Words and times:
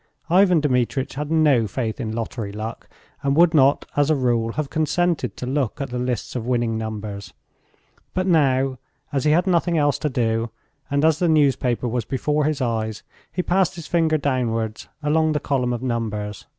Ivan 0.31 0.61
Dmitritch 0.61 1.13
had 1.13 1.29
no 1.29 1.67
faith 1.67 1.99
in 1.99 2.11
lottery 2.11 2.51
luck, 2.51 2.89
and 3.21 3.35
would 3.35 3.53
not, 3.53 3.85
as 3.95 4.09
a 4.09 4.15
rule, 4.15 4.53
have 4.53 4.71
consented 4.71 5.37
to 5.37 5.45
look 5.45 5.79
at 5.79 5.91
the 5.91 5.99
lists 5.99 6.35
of 6.35 6.47
winning 6.47 6.75
numbers, 6.75 7.33
but 8.15 8.25
now, 8.25 8.79
as 9.13 9.25
he 9.25 9.31
had 9.31 9.45
nothing 9.45 9.77
else 9.77 9.99
to 9.99 10.09
do 10.09 10.49
and 10.89 11.05
as 11.05 11.19
the 11.19 11.29
newspaper 11.29 11.87
was 11.87 12.05
before 12.05 12.45
his 12.45 12.61
eyes, 12.61 13.03
he 13.31 13.43
passed 13.43 13.75
his 13.75 13.85
finger 13.85 14.17
downwards 14.17 14.87
along 15.03 15.33
the 15.33 15.39
column 15.39 15.71
of 15.71 15.83
numbers. 15.83 16.47